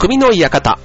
[0.00, 0.78] 匠の館。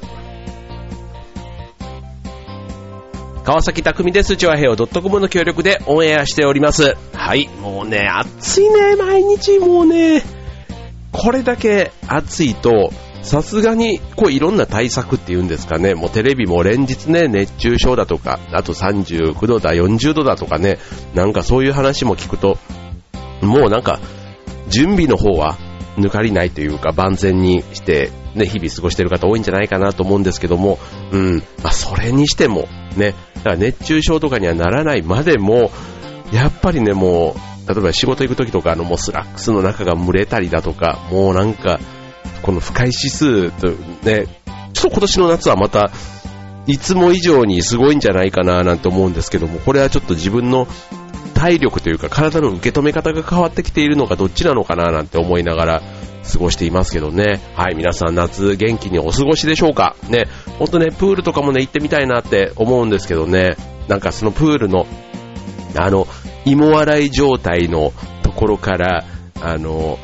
[3.46, 4.36] 川崎匠です。
[4.36, 6.98] チョアヘオ .com の協力でオンエアしております。
[7.14, 10.22] はい、もうね、暑いね、毎日もうね、
[11.14, 12.92] これだけ暑いと、
[13.22, 20.78] さすがに、こういろんな対策っていうんですかね、もうテレビも連日ね、熱中症だとか、あと39度だ、40度だとかね、
[21.14, 22.58] なんかそういう話も聞くと、
[23.40, 24.02] もうなんか、
[24.68, 25.56] 準備の方は
[25.96, 30.78] 抜かりないというか、万全にして、ね、日々過ごしている方多いんじゃないかなと思うんですけども、
[31.12, 35.72] うん、まあそれにしても、ね、だから熱中症とかにはならないまでも、
[36.32, 37.36] やっぱりね、も
[37.68, 41.80] う、例えば仕事行く時とか、あの、もうスラックスの中が蒸れたりだとか、もうなんか、
[42.42, 43.70] この不快指数と
[44.04, 44.28] ね、
[44.74, 45.92] ちょっと今年の夏はまた、
[46.68, 50.68] いつも以上にすごいんじゃないかななんて思うんですけども、これはちょっと自分の
[51.36, 55.82] 体力というか体の受け止め方が変わってきているのかどっちなのかななんて思いながら
[56.32, 57.40] 過ごしていますけどね。
[57.56, 59.96] はい、皆さん夏元気にお過ごしでしょうか？
[60.10, 60.26] ね、
[60.60, 63.56] ほんとね、プールとかもね、行ってみたいなって思うんですけどね、
[63.88, 64.86] なんかそのプールの、
[65.76, 66.08] あの、
[66.46, 69.04] 芋洗い状態のところから、
[69.42, 70.00] あの、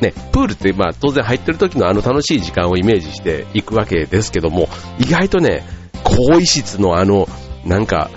[0.00, 5.64] ね、プールってまあ当然入ってる時のあの楽しい時間をイメージしていくわけですけども、意外とね、
[6.04, 7.28] 更衣室のあの、
[7.64, 8.10] なんか、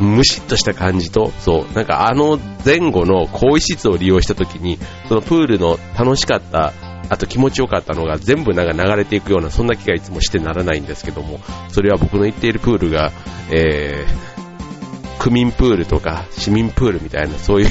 [0.00, 6.72] むしっとした感じと、そう、なんかあの前後の更衣室を利用した時に、そのプールの楽しかった、
[7.08, 13.12] あと気持ちよかったのが全部なんか流れていくような、そんな気がいつもしてならないんですけども、それは僕の行っているプールが、
[13.50, 17.68] えー、区民プールとか市民プールみたいな、そういう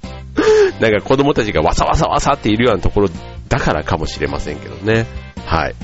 [0.80, 3.08] なんか子供たちがわさわさわさっているようなところ
[3.48, 5.06] だからかもしれませんけどね。
[5.44, 5.74] はい。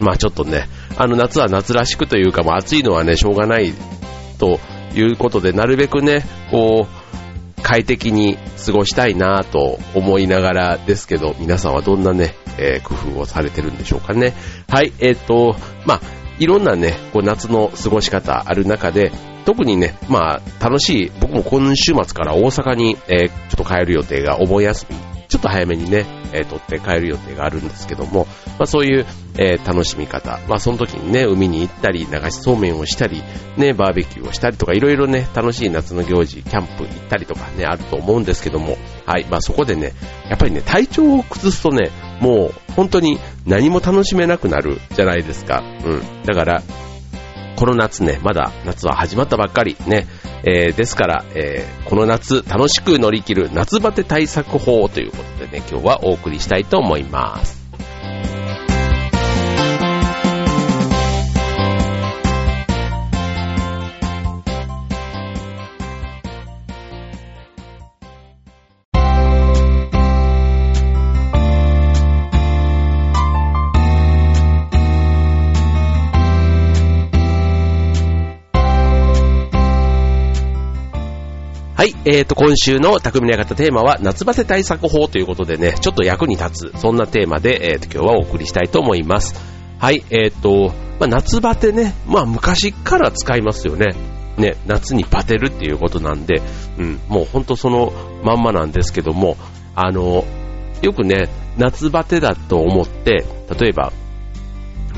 [0.00, 3.72] まあちょっとね、あの夏は夏らしくというか、まあ暑いのはね、しょうがない
[4.38, 4.58] と
[4.94, 6.99] いうことで、なるべくね、こう、
[7.60, 14.34] 快適に過ごしたいなぁと思いながらですけど、皆さんはどんなね、えー、工夫をされてるんでしょうかね。
[14.68, 15.56] はい、えっ、ー、と、
[15.86, 16.00] まあ、
[16.38, 19.12] いろんなね、こう夏の過ごし方ある中で、
[19.44, 24.96] 特にね、まあ、楽しい、僕も今週末から大阪に、えー、ちょっと帰る予定が、お盆休み、
[25.28, 28.26] ちょっと早めにね、えー、取って帰る予定があるんですけども、
[28.58, 29.06] まあそういう、
[29.38, 33.22] えー、楽しみ方、まあその時にね、海に行ったり、流しそうめんをしたり、
[33.56, 38.76] ね、バーベキューをしたりとか、いろいろね、楽しい夏の行事、キャンプ行ったりとかね、あると思うんですけども、
[39.06, 39.92] はい、まあそこでね、
[40.28, 45.62] やっぱりね、体調を崩すとね、もう本当に何も楽しめなくなるじゃないですか。
[45.84, 46.22] うん。
[46.24, 46.62] だから、
[47.56, 50.06] この夏ね、まだ夏は始まったばっかりね、
[50.44, 57.59] えー、ですから、えー、この夏楽しく乗り切る夏バテ対策法ということでね、今日はお送りしたいと思います。
[82.10, 89.40] はい、えーと、今週の匠の館テーマは夏バテ対策法ということでね、ちょっと役に立つ、そんなテーマで、えーと、今日はお送りしたいと思います。
[89.78, 93.94] はい、えーと、まあ、夏バテね、まあ昔から使いますよね。
[94.38, 96.42] ね、夏にバテるっていうことなんで、
[96.78, 97.92] うん、もうほんとその
[98.24, 99.36] まんまなんですけども、
[99.76, 100.24] あの、
[100.82, 101.28] よくね、
[101.58, 103.24] 夏バテだと思って、
[103.56, 103.92] 例えば、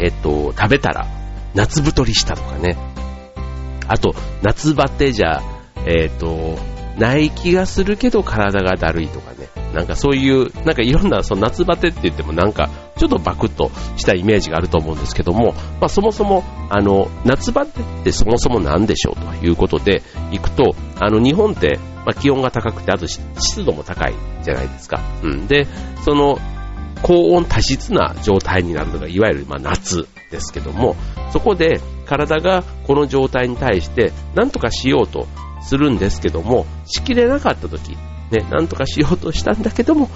[0.00, 1.06] えっと、食べたら
[1.54, 2.78] 夏太りしたとかね、
[3.86, 5.42] あと、夏バテじゃ、
[5.84, 9.48] えっ、と、ない気がするけど体がだるいとかね。
[9.72, 25.00] なんかそういう、なんかいろんなその夏バテって言ってもなんかちょっとバクッとしたイメージがあると思うんですけども、まあそもそもあの夏バテってそもそも何でしょうということでいくと、あの日本ってまあ気温が高くてあと湿度も高いじゃないですか。
[25.22, 25.46] うん。
[25.46, 25.66] で、
[26.04, 26.38] その
[27.02, 30.96] 高温多湿な状態になるのがいわゆるまあ夏ですけども、
[31.32, 35.26] そこで体がこの状態に対して何とかしようと
[35.62, 37.96] するんですけども、しきれなかった時、
[38.30, 40.10] ね、なんとかしようとしたんだけども、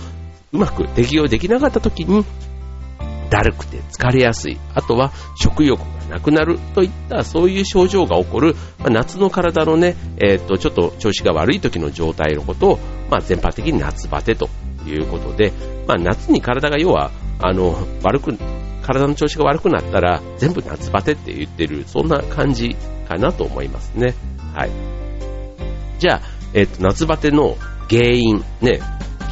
[0.53, 2.25] うまく適用できなかった時に、
[3.31, 12.79] だるくて疲れやすい、あとは食欲がなくなるといったそういう症状が起こる、まあ、夏の体のね、えー、っと、ちょっと調子が悪い時の状態のことを、
[13.11, 14.49] まあ、全般的に夏バテと
[14.87, 15.53] いうことで、
[15.87, 17.11] まあ、夏に体が要は、
[17.41, 18.39] あの、悪く、
[18.83, 22.77] 体の調子が悪くなったら全部夏バテって言ってる、そんな感じ
[23.09, 24.15] かなと思いますね。
[24.55, 25.06] はい。
[25.99, 26.21] じゃあ、
[26.55, 27.57] えっと、夏バテの
[27.89, 28.81] 原因、ね、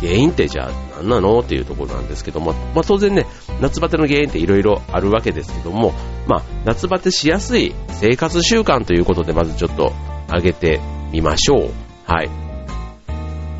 [0.00, 3.26] 原因ってじゃあ何なのっていうところなんですけども、まあ当然ね、
[3.60, 5.92] 夏バテの原因って色々あるわけですけども、
[6.26, 9.92] まあ夏バテしやすい生活習慣ということでまずちょっと
[10.26, 10.80] 挙げて
[11.12, 11.70] みましょう。
[12.06, 12.28] はい。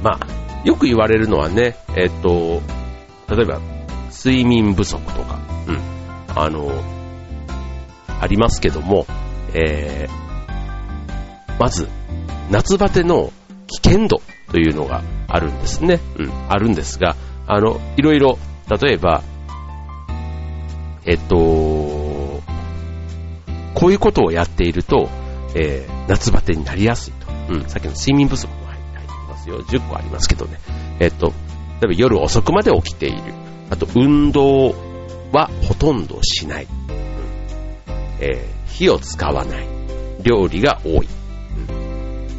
[0.03, 2.61] まあ、よく言われるのはね、えっと、
[3.29, 3.61] 例えば
[4.11, 5.81] 睡眠不足とか、うん。
[6.37, 6.71] あの、
[8.21, 9.07] ありますけども、
[9.55, 11.89] えー、まず、
[12.51, 13.33] 夏バテの
[13.67, 16.01] 危険度というのがあるんですね。
[16.19, 17.17] うん、あるんですが、
[17.47, 18.39] あの、いろいろ、
[18.81, 19.23] 例えば、
[21.07, 21.35] えっと、
[23.75, 25.09] こういうことをやっていると、
[25.55, 27.33] えー、夏バテになりやすいと。
[27.53, 29.61] うん、さっきの睡眠不足も入ってますよ。
[29.63, 30.59] 10個ありますけどね。
[31.01, 31.33] えっと、例
[31.85, 33.23] えば夜遅くまで起きている。
[33.71, 34.75] あと、運動
[35.33, 36.65] はほとんどしない。
[36.65, 36.95] うん
[38.21, 39.67] えー、火を使わない。
[40.23, 41.09] 料理が多い。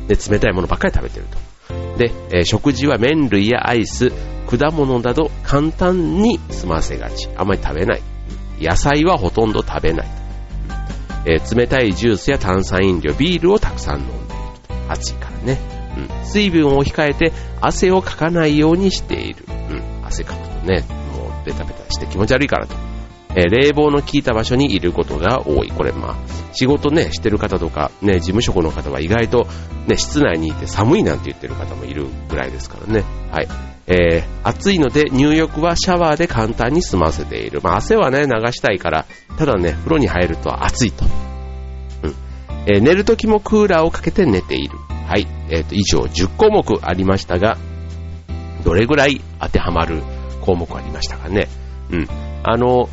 [0.07, 1.97] で、冷たいものばっかり食べてると。
[1.97, 4.11] で、えー、食事は麺類やアイス、
[4.47, 7.29] 果物など簡単に済ませがち。
[7.35, 8.01] あまり食べない。
[8.59, 10.07] 野菜はほとんど食べない。
[11.25, 14.25] えー、冷たいジュースや炭酸飲料、ビールをたくさん飲んでいる
[14.67, 14.93] と。
[14.93, 15.59] 暑いからね。
[15.97, 16.25] うん。
[16.25, 17.31] 水分を控えて
[17.61, 19.45] 汗をかかないようにしている。
[19.49, 20.05] うん。
[20.05, 22.75] 汗かくとね、もうベタベタして気持ち悪いからと。
[23.35, 25.69] え、冷房の効いた場所にいることが多い。
[25.69, 26.15] これ、まあ、
[26.53, 29.47] 仕事ね、してる方とか、ね、事務職の方は意外と、
[29.87, 33.03] ね、室内にいて寒いなんて言ってる方もいるぐらいですからね。
[33.31, 33.47] はい。
[33.87, 37.59] えー、暑いので入浴はシャワーで簡単に済ませている。
[37.61, 39.05] まあ、汗はね、流したいから、
[39.37, 41.05] ただね、風呂に入ると暑いと。
[42.03, 42.15] うん。
[42.67, 44.77] えー、寝るときもクーラーをかけて寝ている。
[45.07, 45.27] はい。
[45.49, 47.57] えっ、ー、と、以上10項目ありましたが、
[48.63, 50.01] どれぐらい当てはまる
[50.41, 51.47] 項目ありましたかね。
[51.91, 52.07] うん。
[52.43, 52.89] あの、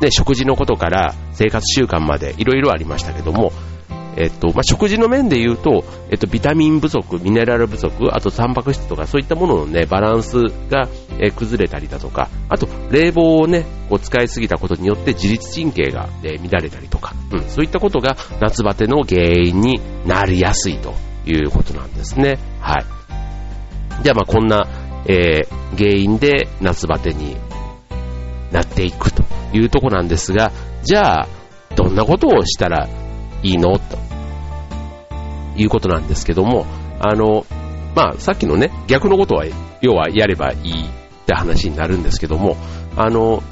[0.00, 3.52] ね、食事のことから生活習慣までいろいろありましたけども、
[4.16, 10.88] えっと、まあ、食事の面で言うと、えっと、ビタミン不足、ミネラル不足、あとタンパク質とかそういったもののね、バランスが、
[11.36, 20.94] 崩れたりだとか、あと、冷房をね、こう使いすぎたことによって自律神経が、え乱れたりとか、うん、そういったことが夏バテの原因になりやすいと
[21.26, 22.38] いうことなんですね。
[22.60, 22.84] はい。
[24.02, 24.66] じゃあまあこんな、
[25.06, 27.36] えー、原因で夏バテに
[28.50, 30.52] なっていくというとこなんですが、
[30.82, 31.28] じゃあ、
[31.74, 32.88] どんなことをしたら
[33.42, 33.78] いいの？
[33.78, 33.98] と
[35.56, 36.66] いうことなんですけども、
[37.00, 37.44] あの、
[37.94, 39.44] まあ、さっきのね、逆のことは、
[39.80, 40.88] 要はやればいいっ
[41.26, 42.56] て話になるんですけども、
[42.96, 43.42] あの、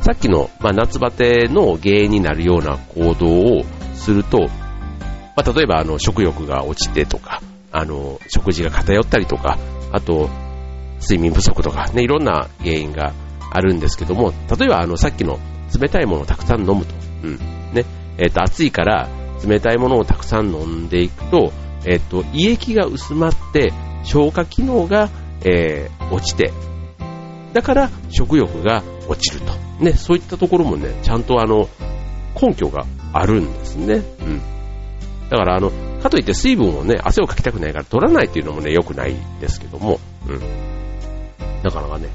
[0.00, 4.38] さっきの、まあ、夏バテの原因になるような行動をすると、
[5.36, 7.42] まあ、例えば、あの、食欲が落ちてとか、
[7.72, 9.58] あの、食事が偏ったりとか、
[9.92, 10.30] あと、
[11.00, 13.12] 睡眠不足とか、ね、いろんな原因が
[13.56, 15.38] あるんですけども、例えばあのさっきの
[15.78, 16.94] 冷たいものをたくさん飲むと。
[17.24, 17.36] うん。
[17.72, 17.84] ね。
[18.18, 19.08] えっ、ー、と、暑いから
[19.46, 21.52] 冷たいものをたくさん飲んでいくと、
[21.86, 23.72] えっ、ー、と、胃液が薄まって
[24.04, 25.08] 消化機能が、
[25.42, 26.52] えー、落ちて、
[27.52, 29.52] だから食欲が落ちると。
[29.82, 31.68] ね、そういったところもね、ちゃんとあの、
[32.40, 34.02] 根拠があるんですね。
[34.20, 34.40] うん。
[35.30, 35.70] だからあの、
[36.02, 39.98] かといって水分をね、汗をかきたくないから取らないっていうのもね、良くないですけども、
[40.28, 40.40] うん。
[41.62, 42.08] なかなかね、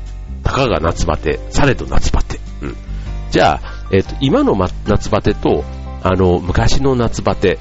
[0.52, 2.40] たかが夏バテ、されと夏バテ。
[2.62, 2.76] うん。
[3.32, 4.56] じゃあ、えっ、と、今の、
[4.86, 5.64] 夏バテと、
[6.04, 7.58] あの、昔の夏バテ、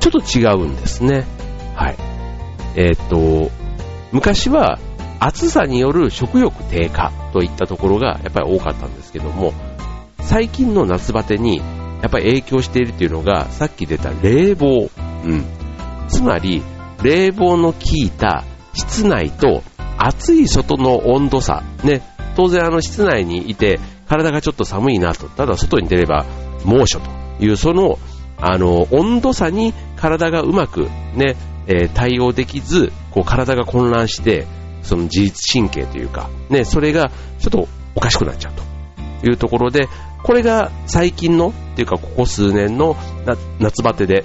[0.00, 1.26] ちょっと違うんですね。
[1.74, 1.96] はい。
[2.76, 3.50] えっ、と、
[4.12, 4.78] 昔は
[5.20, 9.52] 暑さによる食欲低下といったところがやっぱり多かったんですけども、
[10.20, 14.90] 最近の夏バテにやっぱり影響しているっていうのが、さっき出た冷房。
[15.24, 15.44] うん。
[16.08, 16.62] つまり、
[17.02, 18.44] 冷房の効いた
[18.74, 19.62] 室内と
[20.06, 22.02] 暑い外の温度差、ね、
[22.36, 26.26] 当然あの室内にいて体がちょっと寒いなと、ただ外に出れば
[26.64, 27.10] 猛暑と
[27.42, 27.98] いうその
[28.36, 34.46] あの温度差に体がうまくね、えー、対応できず、こう体が混乱して、
[34.82, 38.62] その自律神経というか、ね、それがちょっとおかしくなっちゃうと。
[39.26, 39.88] いうところで、
[40.22, 42.96] これが最近の、っていうかここ数年の
[43.58, 44.24] 夏バテで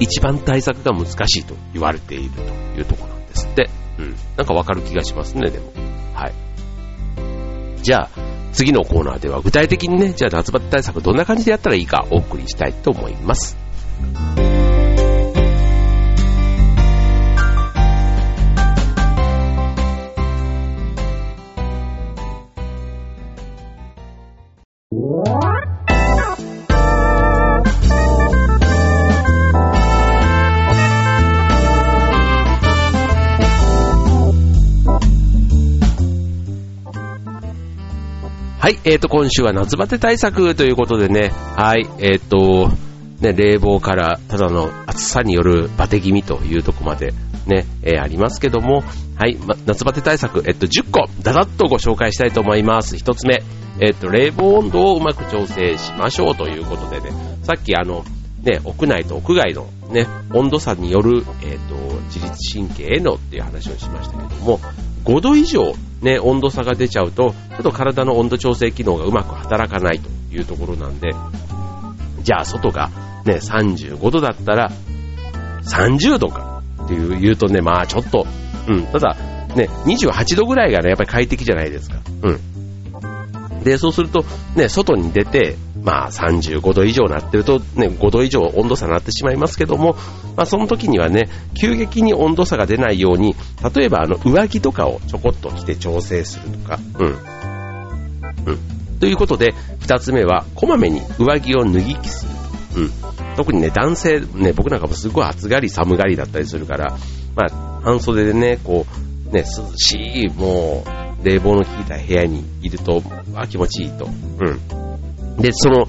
[0.00, 2.40] 一番対策が難しいと言われていると
[2.78, 3.70] いうところなんですって。
[3.98, 4.16] うん。
[4.36, 5.66] なんかわかる気がしますね、でも。
[6.14, 6.32] はい。
[7.82, 8.10] じゃあ、
[8.52, 13.56] 次のコーナーでは具体的にね、じゃあ夏バテ対策どんな感じでやったらいいかお送りしたいと思います。
[38.72, 42.70] はい、えーと、今週は夏バテ対策ということでね、はい、えーと、
[43.20, 47.12] ね、冷房からただの暑さによるバテ気味というとこまで
[47.46, 48.82] ね、えー、ありますけども、
[49.16, 52.96] はい、ま、夏バテ対策、えっと、10個、だだっとご紹介したいと思います。
[52.96, 53.42] 1つ目、
[53.78, 57.10] えっと、冷房温度をうまく調整しましょうということでね、
[57.42, 58.06] さっきあの、
[58.42, 61.74] ね、屋内と屋外のね、温度差による、えっ、と、
[62.06, 64.60] 自律神経へのっていう話をしましたけども、
[65.04, 71.10] 5度以上ね、温度差が出ちゃうと、ちょっと体の温度調整機能がうまく働かないというところなんで、
[72.22, 72.90] じゃあ外が
[73.24, 74.70] ね、35度だったら、
[75.62, 78.26] 30度かっていう言うとね、まあちょっと、
[78.68, 79.16] うん、ただ、
[79.54, 81.98] ね、28度ぐらいがね、やっぱり快適じゃないですか。
[82.22, 82.32] う
[83.60, 83.62] ん。
[83.62, 84.24] で、そうすると、
[84.56, 89.96] ね、外に出て、まあ35度以上なってると、ね、5度以上温度差になってしまいますけども、
[90.36, 91.28] まあその時にはね、
[91.60, 93.34] 急激に温度差が出ないように、
[93.74, 97.06] 例えばあの上着とかをちょこっと着て調整するとか、うん。
[98.46, 98.98] うん。
[99.00, 102.26] ということで、二つ目は、こまめに上着を脱ぎ着す
[102.76, 102.82] る。
[102.82, 102.90] うん。
[103.36, 106.96] 特にね、男性、ね、僕なんかもすごい暑がり寒がりだったりするから、
[107.34, 108.86] まあ、半袖でね、こ
[109.28, 110.84] う、ね、涼しい、も
[111.20, 113.02] う、冷房の効いた部屋にいると、
[113.34, 114.06] あ、気持ちいいと。
[114.06, 114.81] うん。
[115.38, 115.86] で、その、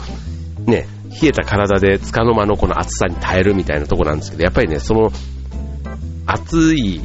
[0.65, 0.87] ね、
[1.21, 5.11] 冷えた体で束の間のこの暑さに耐えるみたいなとこなんですけど、やっぱりね、その、
[6.25, 7.01] 暑い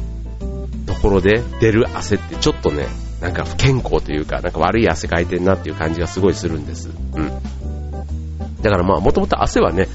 [0.85, 2.87] ところで出る汗ってちょっとね、
[3.21, 6.89] なんか不健康というか、なんか悪い汗かいてんなっていう感じがすごいするんです。
[6.89, 7.29] うん。
[8.61, 9.87] だからまあ、もともと汗はね、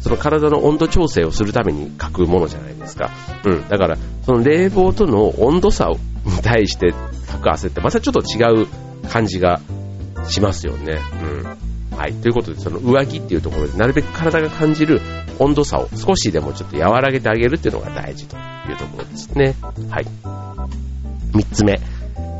[0.00, 3.10] その体の温度調整をするためにかくものじゃないですか。
[3.44, 3.68] うん。
[3.68, 5.98] だから、その冷房との温度差に
[6.42, 8.66] 対してかく汗ってまたちょっと違う
[9.08, 9.60] 感じが
[10.28, 10.98] しますよね。
[11.22, 11.67] うん。
[11.98, 12.12] はい。
[12.14, 15.00] ということで、その上着っていうところで、なるべく体が感じる
[15.40, 19.56] 温度差を少しでもちょっと和らげてあげるっていうのが大事というところですね。
[19.90, 20.06] はい。
[21.34, 21.80] 三つ目。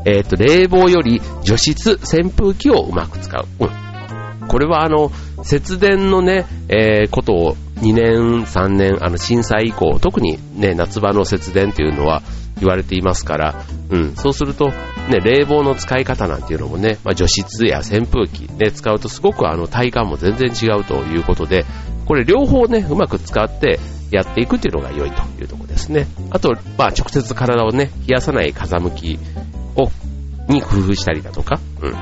[0.05, 3.45] えっ、ー、と、冷房より除湿、扇風機をうまく使う。
[3.59, 4.47] うん。
[4.47, 5.11] これはあの、
[5.43, 12.21] 節電のね、えー、ことを2年、3年、あの、震災以降、特にね、夏場の節電っていうのは、
[12.59, 14.69] 言われていますから、うん、そうすると、
[15.09, 21.65] ね、冷房の使い方なんていうのもね、まあ、除湿や扇風機ね、使うとすごくあの体感も全然違うということで、
[22.05, 23.79] これ両方ね、うまく使って
[24.11, 26.07] やっていくっていうのが良いというところですね。
[26.31, 29.19] あと、まあ、直接体をね、冷やさない風向き
[29.75, 29.89] を、
[30.47, 31.95] に工夫したりだとか、うん。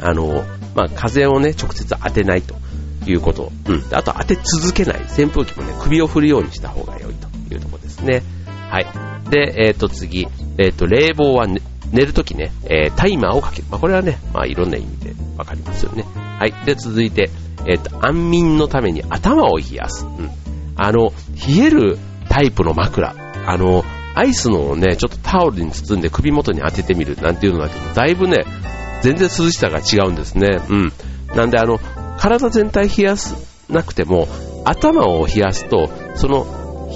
[0.00, 0.44] あの、
[0.74, 2.54] まあ、風をね、直接当てないと
[3.06, 3.50] いうこと。
[3.66, 3.84] うん。
[3.92, 5.00] あと、当て続けない。
[5.02, 8.22] 扇風機もね、首を振るようにした方が良いというところですね。
[8.70, 8.86] はい。
[9.30, 10.26] で、えっ、ー、と次、
[10.58, 11.60] えっ、ー、と、冷房は、ね、
[11.92, 13.64] 寝るときね、えー、タイマーをかける。
[13.70, 16.04] まあ、これはね、まあ、いろんな意味でわかりますよね。
[16.38, 16.52] はい。
[16.64, 17.30] で、続いて、
[17.66, 20.06] えっ、と、安眠のために頭を冷やす。
[20.06, 20.30] うん。
[20.76, 21.12] あの、
[21.46, 23.14] 冷えるタイプの枕。
[23.46, 28.44] あの、アイスのね、ちょっとタオルに包んで首元に当ててみるなんていうのだけど、だいぶね、
[29.02, 30.60] 全然涼しさが違うんですね。
[30.68, 30.92] うん。
[31.34, 31.78] なんで、あの、
[32.18, 33.36] 体全体冷やす
[33.68, 34.28] なくても、
[34.64, 36.46] 頭を冷やすと、その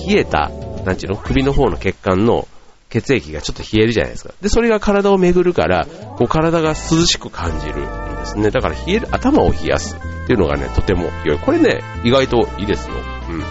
[0.06, 0.50] 冷えた
[0.84, 2.48] なんちゅうの、首の方の血管の
[2.88, 4.32] 血液がちょっと冷えるじゃないですか。
[4.40, 6.74] で、それが体を巡るから、こう体が涼
[7.06, 8.50] しく感じるんですね。
[8.50, 11.38] だから冷える、頭を冷やすっていうのがね、とても良い。
[11.38, 12.94] これね、意外といいですよ。
[13.30, 13.42] うん。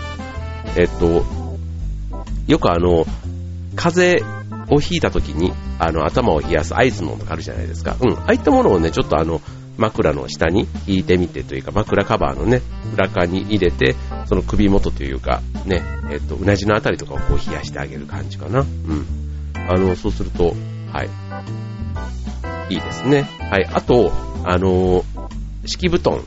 [0.76, 1.26] えっと、
[2.48, 3.06] よくあの、
[3.76, 7.96] 風邪をひいた時に、あの、頭を冷やすアイスのとかあるじゃないですか。
[8.00, 8.14] うん。
[8.14, 9.42] ああいったものをね、ちょっとあの、
[9.78, 12.62] 枕の下に引いてみてというか、枕カバーのね、
[12.94, 18.62] 裏側に入れて、その首元というか、ね、えっと、うなじのあたりとかをこう冷やしてあげる感じかな。
[18.62, 19.06] うん。
[19.56, 20.56] あの、そうすると、
[20.92, 21.10] はい。
[22.74, 23.22] いいですね。
[23.50, 23.66] はい。
[23.72, 24.12] あと、
[24.44, 25.04] あの、
[25.66, 26.22] 敷布団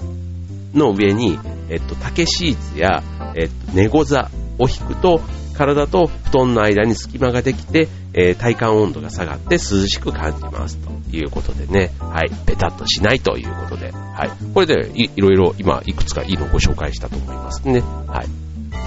[0.74, 1.38] の上に、
[1.68, 3.02] えっと、竹シーツや、
[3.34, 5.20] えっと、寝ご座を引くと、
[5.54, 17.80] 体と布団の間に隙間ができて、えー、体感温度が下がって涼しく感じますということでね、はい、ベタっとしないということで、はい、これでいいろいろ今いくつかいいのをご紹介したと思いますね。
[17.80, 18.28] はい、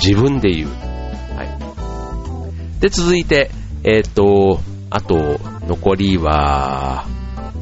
[0.05, 0.69] 自分で言う。
[1.35, 1.43] は
[2.77, 2.81] い。
[2.81, 3.49] で、続いて、
[3.83, 7.05] えっ、と、あと、残りは、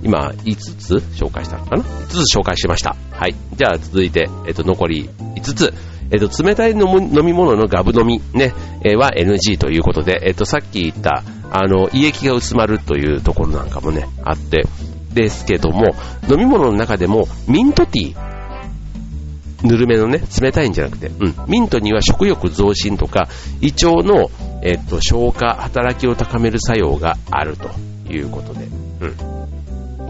[0.04, 2.96] 今、5つ紹介したのかな ?5 つ紹介しました。
[3.12, 3.36] はい。
[3.56, 5.74] じゃあ、続いて、えっ、と、残り5つ。
[6.12, 6.80] えっ、と、冷たい飲
[7.24, 8.54] み物のガブ飲みね、
[8.84, 14.66] え、は NG ということで、えっ、と、さっき言った、あの、胃液が薄まるというところなんかもね、あって、
[15.14, 15.96] ですけども、
[16.30, 23.28] 飲み物の中でも、ミントティー、ぬるめのね、冷たいんじゃなくて、うん、ミントには食欲増進とか、
[23.62, 24.30] 胃腸の、
[24.64, 27.70] えっと、消化、働きを高める作用があると
[28.12, 28.68] いうことで、
[29.02, 29.16] うん。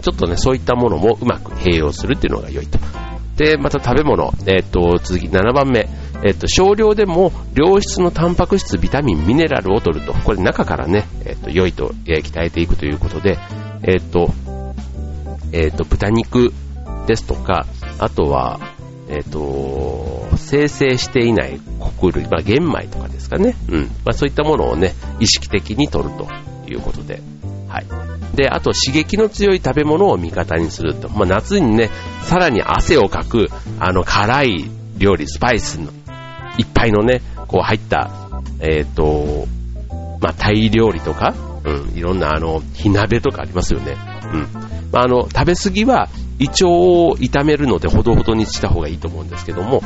[0.00, 2.78] ちょっとね、そういったものもうまく併用するっていうのが良いと。
[3.36, 5.88] で、また食べ物、えっ、と、次、7番目。
[6.24, 10.12] えっ、と、少量でも良質のタンパク質、ビタミン、ミネラルを取ると。
[10.12, 13.38] これ中からね、えっ、と、良いと、えー、鍛えていくということで、
[13.82, 14.32] えっ、と、
[15.52, 16.52] えっ、と、豚肉
[17.06, 17.66] ですとか、
[17.98, 18.60] あとは、
[19.08, 23.56] えっ、と、生成していない穀類、まあ、玄米とかですかね。
[23.68, 23.80] うん。
[24.04, 26.28] まあ、そういったものをね、意識的に取ると
[26.70, 27.20] いうことで、
[27.68, 28.11] はい。
[28.34, 31.08] で、あと刺激の強い食べ物を味方にすると。
[31.08, 31.90] まあ、夏にね、
[32.22, 33.48] さらに汗をかく、
[33.78, 34.64] あの、辛い
[34.98, 35.90] 料理、スパイスの
[36.58, 38.10] いっぱいのね、こう入った、
[38.60, 39.46] えっ、ー、と、
[40.20, 41.34] まあ、タイ料理とか、
[41.64, 43.96] うん、いろんなあの、火鍋とかありますよね。
[44.32, 44.48] うん。
[44.90, 46.08] まあ、あの、食べ過ぎは
[46.38, 49.82] 胃腸を痛めるのでほどほどにした方がいいと思うんですけども、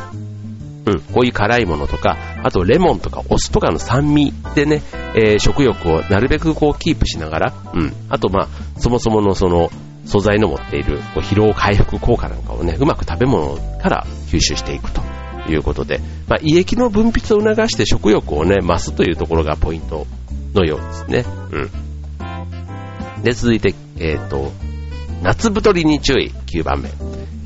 [0.86, 4.82] うん、こういう辛いものとか、あとレモンとかお酢とかの酸味でね、
[5.16, 9.70] えー、食欲をなるべくこうキープしながら、うん、あとまあ、そもそものその、
[10.04, 15.02] 素材の持っているこう疲労回復効果なんかをね、うまく食べ物から吸収していくと
[15.50, 20.06] いうことで、まあ、胃液の分泌を促して食欲をね、増すというところがポイント
[20.54, 21.24] のようですね。
[21.50, 23.22] うん。
[23.22, 24.52] で、続いて、えっ、ー、と、
[25.22, 26.90] 夏太りに注意、9番目。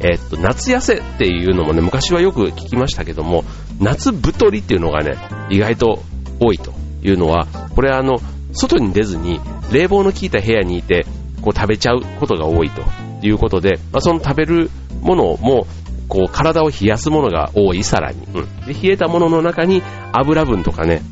[0.01, 3.45] えっと、夏痩せっていうのもね、昔はよく聞きましたけども、
[3.79, 5.17] 夏太りっていうのがね、
[5.51, 6.03] 意外と
[6.41, 6.73] 多いと
[7.03, 8.19] いうのは、これはあの、
[8.53, 9.41] 外に出ずに、
[9.73, 11.07] 冷房の効いた部屋にいて、
[11.41, 12.83] こう食べちゃうことが多いと
[13.23, 15.67] いうことで、まあ、その食べるものも、
[16.09, 19.81] こう体を冷やすものが多いさらに、うん、で冷えたものの中に
[20.13, 21.03] 油分とかね、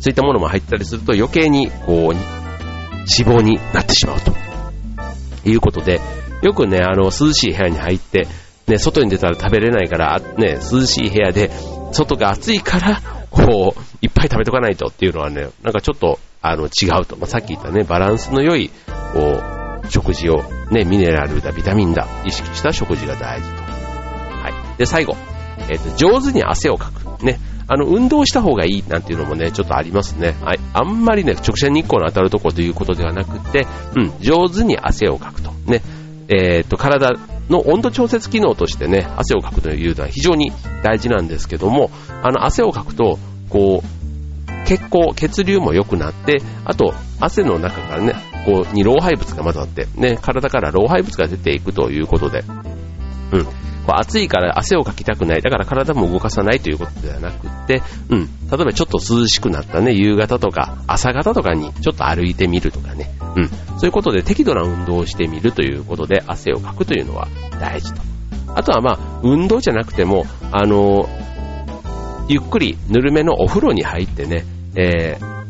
[0.00, 4.34] そういったものも入ったりすると余計にこう脂肪になってしまうと
[5.48, 6.00] いうことで、
[6.42, 8.28] よくね、あの、涼しい部屋に入って、
[8.66, 11.50] ね、外に出たら食べれないから、ね、涼しい部屋で、
[11.92, 17.16] 外が暑いから、こう、いっぱい食べとかないとっていうのはね、なんかちょっと、あの、違うと。
[17.16, 18.70] まあ、さっき言ったね、バランスの良い、
[19.12, 19.40] こ
[19.84, 23.62] う、食事を、ね、ミネラルだ、ビタミンだ、意識した食事が大事と。
[23.62, 24.78] はい。
[24.78, 25.16] で、最後。
[25.68, 27.24] えっ、ー、と、上手に汗をかく。
[27.24, 27.38] ね。
[27.68, 30.34] あの、運動した方がいいなんていうのもね、ちょっとありますね。
[30.42, 30.60] はい。
[30.72, 35.52] あんまりね、直射日光の当たるところということではなくて、うん、上手に汗をかくと。
[35.66, 35.82] ね。
[36.28, 37.12] えっ、ー、と、体
[37.50, 40.52] の温度調節機能としてね、汗をかくというのは非常に
[40.82, 41.90] 大事なんですけども、
[42.22, 48.14] あの、汗をかくと、こう、血行、血流も良くなって、あと、汗の中からね、
[48.46, 52.44] こう、に老廃物が混ざって、ね、体から老廃物が出ていくということで、
[53.32, 53.46] うん。
[53.86, 55.42] こう暑いから汗をかきたくない。
[55.42, 58.20] だから体も動かさないということではなくって、うん。
[58.50, 63.10] 例えばちょっと涼しくなったね、夕方とか朝方とかにちょっと歩いてみるとかね。
[63.36, 63.48] うん。
[63.48, 67.28] そういうことで適度な運動をしてみるということで汗をかくというのは
[67.60, 68.02] 大事と。
[68.54, 71.08] あとはまあ、運動じゃなくても、あの
[72.28, 74.44] ゆっくりぬるめのお風呂に入ってね、
[74.76, 75.40] えー、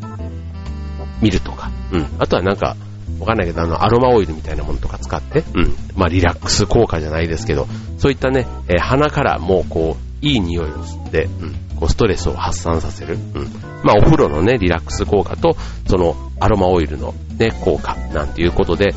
[1.20, 1.70] 見るとか。
[1.92, 2.06] うん。
[2.18, 2.76] あとはなんか、
[3.20, 5.76] わかんないけど、あの、アロマオイルみたいなものとか使って、うん。
[5.94, 11.54] まあ、リラックス効果じゃないですけど、そういったね、えー、鼻からもうこう、いい匂いを吸って、うん。
[11.76, 13.14] こう、ストレスを発散させる。
[13.14, 13.48] うん。
[13.82, 15.56] まあ、お風呂のね、リラックス効果と、
[15.86, 18.94] その、アロマオイルのね、効果なんていうことで、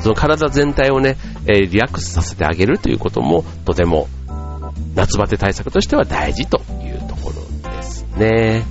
[0.00, 1.16] その体全体をね、
[1.46, 4.08] えー、リラックスさせてあげるということも、とても、
[4.94, 7.32] 夏バテ対策としては大事というとこ
[7.64, 8.64] ろですね。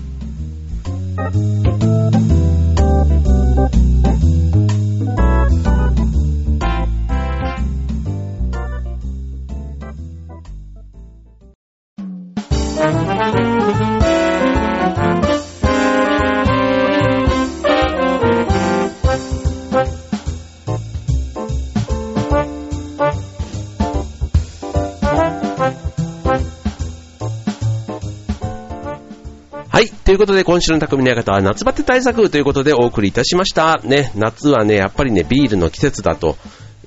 [30.19, 33.79] いうことで、今週の匠の館は夏バテ対策ということでお送りいたしました。
[33.85, 36.37] ね、夏はね、やっぱりね、ビールの季節だと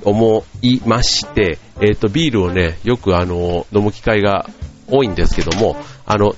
[0.04, 4.50] 思いまして、えっ、ー、と、ビールをね、よくあの、飲む機会が
[4.86, 6.34] 多いんですけども、あの、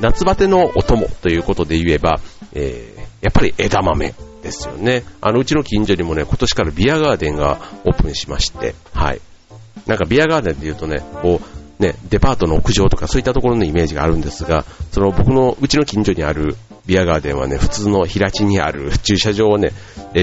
[0.00, 2.20] 夏バテのお供ということで言えば、
[2.52, 5.04] えー、やっぱり枝豆ですよね。
[5.22, 9.22] あの、うちの近所にもね、今年からビアガーデンがオープンしまして、はい。
[9.86, 19.72] なんかビアガーデンって言うとね、こう、ね、デパートの屋上とかそういったところのイメージがあるんですが、その僕のうちの近所にあるビアガーデンはね、普通の平地にある駐車場をね、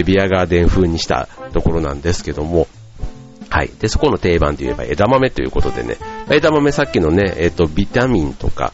[0.06, 2.68] ビアガーデン風にしたところなんですけども、
[3.50, 3.70] はい。
[3.80, 5.98] で、そこの定番で言えば枝豆ということでね、
[6.32, 8.74] 枝豆さっきのね、えっ、ー、と、ビタミンとか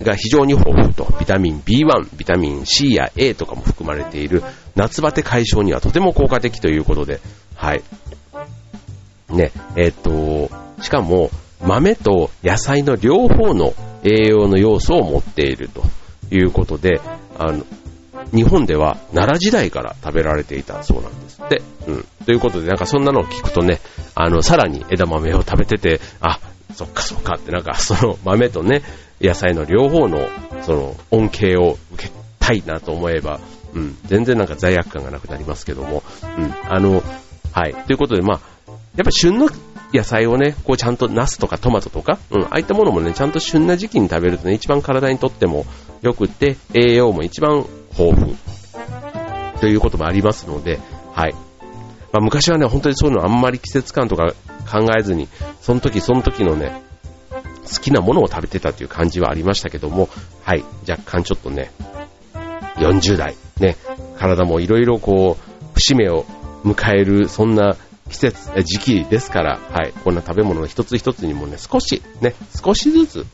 [0.00, 4.42] が非常に豊富と、ビタミン B1、ビタミン C や A とかも含まれている
[4.74, 7.20] 夏バテ解消にはとても効果的ということで、
[7.56, 7.82] はい。
[9.28, 15.82] ね、えっ、ー、と、しかも、豆と野菜の両方の栄養の要素を持っていると
[16.30, 17.00] いうことで、
[17.38, 17.64] あの、
[18.32, 21.62] 日本では奈良時代から食べられていたそうなんですって。
[21.86, 22.06] うん。
[22.24, 23.80] ということで、なんかそんなのを聞くとね、
[24.14, 26.40] あの、さらに枝豆を食べてて、あ、
[26.74, 28.82] そっかそっかって、なんかその豆とね、
[29.20, 30.28] 野菜の両方の、
[30.62, 33.40] その、恩恵を受けたいなと思えば、
[33.74, 36.02] うん、全然なんか罪悪感がなくなりますけども、
[36.38, 37.02] うん、あの、
[37.52, 37.74] はい。
[37.74, 38.40] ということで、まあ、
[38.96, 39.48] やっぱ旬の
[39.92, 45.64] 野菜をね、こうちゃんとナスとかトマトとか、うん、ああいったものもね、ちゃんと旬な時期に食べるとね、一番体にとっても
[46.02, 47.66] 良くって、栄養も一番
[47.98, 48.36] 豊富
[49.60, 50.80] ということもありますので、
[51.12, 51.34] はい。
[52.12, 54.34] まあ、昔はね、本当にそういうのあんまり季節感とか
[54.70, 55.28] 考えずに、
[55.60, 56.82] その時その時のね、
[57.66, 60.08] 好きなものを食べてたという感じはありましたけども、
[60.44, 61.70] はい、若干ちょっとね、
[62.76, 63.76] 40代、ね、
[64.18, 66.24] 体もいろいろこう、節目を
[66.64, 67.76] 迎える、そんな
[68.16, 73.26] 季節、時期ですから、はい、こんな食べ物の一つ一つにもね、少し、ね、少しずつ、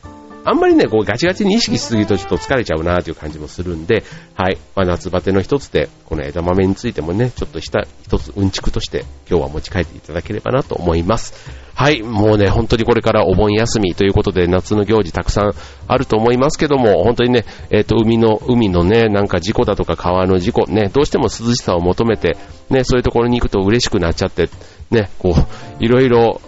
[0.45, 4.03] あんまりね、こうガチガチに意識しすぎるとちょっと疲れちゃうなという感じもするんで、
[4.35, 11.33] はい、まあ、夏バテの一つで、この枝豆についてもね、ちょっとした一つうんちくとして今日は持ち帰っていただければなと思います。
[11.75, 15.53] はい、もうね、本当にこれからお盆休みということで夏の行事たくさん
[15.87, 22.37] あると思いますけども、本当にね、えっ、ー、と、海の、海のね、なんか事故だとか川の事故、ね、どうしても涼しさを求めて、
[22.69, 24.49] ね、そういうところに行くと嬉しくなっちゃって、
[24.91, 26.41] ね、こう、いろいろ、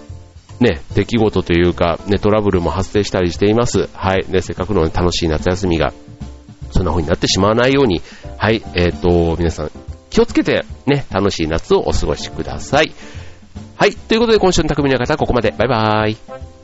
[0.59, 3.89] ね、出来事というか、ね、トラブルも発生したりしています。
[3.93, 4.25] はい。
[4.29, 5.93] ね、せっかくの楽しい夏休みが、
[6.71, 8.01] そんな風になってしまわないように、
[8.37, 9.71] はい、えっ、ー、と、皆さん、
[10.09, 12.93] 気をつけて、ね、楽しい夏をお過ごしください。
[13.75, 13.93] はい。
[13.93, 15.51] ということで、今週の匠の方はここまで。
[15.51, 16.54] バイバーイ。